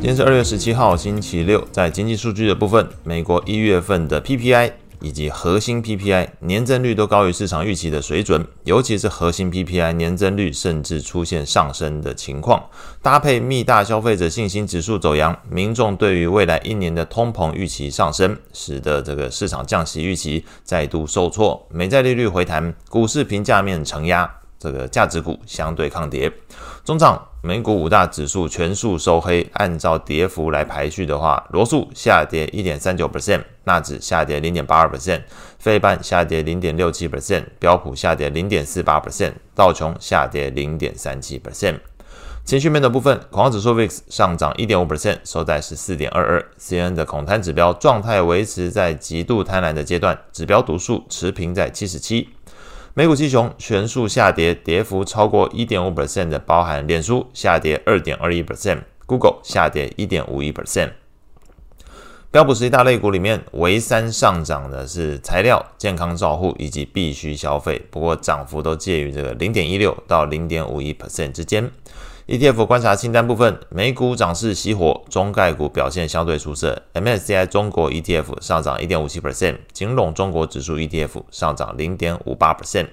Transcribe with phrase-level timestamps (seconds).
[0.00, 1.62] 今天是二月十七号，星期六。
[1.70, 12.64] 在经济数据的部分，美国一月份的 PPI 以及核心 PPI 年增率都高于市场预期的水准，尤其是核心 PPI 年增率甚至出现上升的情况。
[13.02, 24.38] 搭配密大消费者信心指数走阳，民众对于未来一年的通膨预期上升，使得这个市场降息预期再度受挫，美债利率回弹，股市评价面承压。
[24.60, 26.30] 这个价值股相对抗跌，
[26.84, 29.48] 中场美股五大指数全数收黑。
[29.54, 35.22] 按照跌幅来排序的话，罗素下跌一点三九 percent，纳指下跌零点八二 percent，
[35.58, 41.80] 费半下跌零点六七 percent，标普下跌零点四八 percent，道琼下跌零点三七 percent。
[42.44, 46.46] 情绪面的部分，恐慌指数 VIX 上涨一点五 percent，收在十四点二二。
[46.58, 52.28] CNN 的恐贪指标状态维持在极度贪婪的阶段，指标读数持平在七十七。
[53.00, 60.90] 美股七雄全数下跌，跌幅超过一点五 percent 的，包含脸书下跌二点二一 percent，Google 下跌一点五一 percent。
[62.30, 71.70] 标普十一大类股里面，唯三上涨的是材料、健康照护以及必需消费，不过涨幅都介于这个零点一六到零点五一 percent 之间。
[72.26, 76.80] ETF 观察清单部分，美股涨势熄火，中概股表现相对出色。
[76.94, 82.86] MSCI 中国 ETF 上涨一点五七 percent，锦龙中国指数 ETF 上涨零点五八 percent。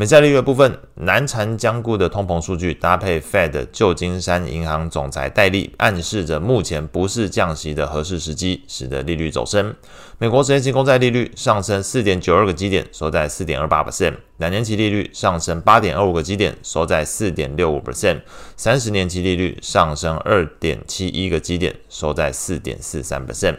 [0.00, 9.74] 美债利率的部分，难缠僵固的通膨数据搭配 Fed 旧金山银行总裁戴利，暗示着目前不是降息的合适时机，使得利率走升。
[10.16, 18.22] 美国十年期公债利率上升四点九二个基点，收在四点二八 percent；两年期利率上升八点二五个基点，收在四点六五 percent；
[18.56, 23.56] 三十年期利率上升二点七一个基点，收在四点四三 percent。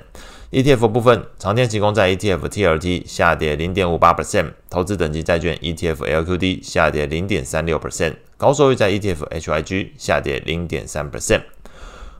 [0.51, 11.43] ETF 部分，长天提供在 ETF TLT 下跌零点五八 percent，投资等级债券 ETF LQD 下跌零点三六 percent，高收益在 ETF HYG 下跌零点三 percent。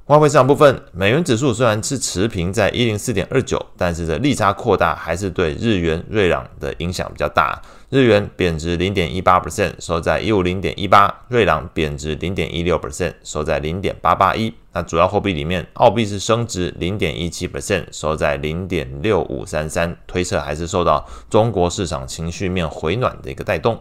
[0.08, 7.62] 外汇市场部分，美元指数虽然是持平在一零四点二九，但是这利差扩大还是对日元、瑞郎的影响比较大。
[7.90, 14.52] 日元贬值零点一八 percent，收在一五零点一八；瑞郎贬值零点一六 percent，收在零点八八一。
[14.74, 19.96] 那主要货币里面，澳币是升值零点一七 percent，收在零点六五三三。
[20.08, 23.80] 推测还是受到中国市场情绪面回暖的一个带动。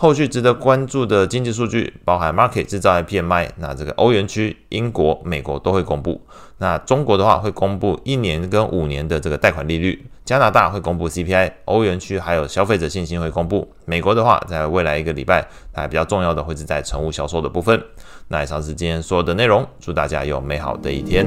[0.00, 6.20] 后续值得关注的经济数据包含 Market 制造 PMI，那这个欧元区、英国、美国都会公布。
[6.58, 13.66] 那中国的话会公布一年跟五年的这个贷款利率，加拿大会公布 CPI，欧元区还有消费者信心会公布。
[13.86, 17.82] 美国的话，在未来一个礼拜，还比较重要的会是在成屋销售的部分。
[18.28, 21.26] 那以上是今天所有的内容，祝大家有美好的一天。